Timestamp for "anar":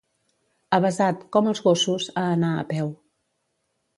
2.39-2.51